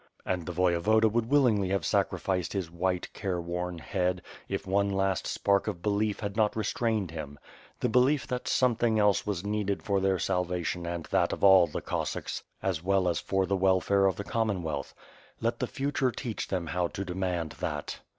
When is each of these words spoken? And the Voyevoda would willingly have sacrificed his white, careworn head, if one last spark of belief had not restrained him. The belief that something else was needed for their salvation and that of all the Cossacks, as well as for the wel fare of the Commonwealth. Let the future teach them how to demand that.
And 0.25 0.47
the 0.47 0.51
Voyevoda 0.51 1.07
would 1.11 1.27
willingly 1.29 1.69
have 1.69 1.85
sacrificed 1.85 2.53
his 2.53 2.71
white, 2.71 3.07
careworn 3.13 3.77
head, 3.77 4.23
if 4.49 4.65
one 4.65 4.89
last 4.89 5.27
spark 5.27 5.67
of 5.67 5.83
belief 5.83 6.21
had 6.21 6.35
not 6.35 6.55
restrained 6.55 7.11
him. 7.11 7.37
The 7.81 7.87
belief 7.89 8.25
that 8.25 8.47
something 8.47 8.97
else 8.97 9.27
was 9.27 9.45
needed 9.45 9.83
for 9.83 9.99
their 9.99 10.17
salvation 10.17 10.87
and 10.87 11.03
that 11.11 11.31
of 11.33 11.43
all 11.43 11.67
the 11.67 11.81
Cossacks, 11.83 12.41
as 12.63 12.83
well 12.83 13.07
as 13.07 13.19
for 13.19 13.45
the 13.45 13.55
wel 13.55 13.79
fare 13.79 14.07
of 14.07 14.15
the 14.15 14.23
Commonwealth. 14.23 14.95
Let 15.39 15.59
the 15.59 15.67
future 15.67 16.09
teach 16.09 16.47
them 16.47 16.65
how 16.65 16.87
to 16.87 17.05
demand 17.05 17.51
that. 17.59 17.99